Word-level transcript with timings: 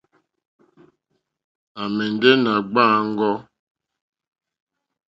À 1.81 1.83
mɛ̀ndɛ̀ 1.95 2.33
nà 2.43 2.51
gbàáŋgò. 2.71 3.31